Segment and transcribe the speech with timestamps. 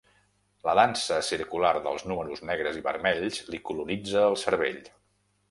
[0.69, 4.83] La dansa circular dels números negres i vermells li colonitza el cervell.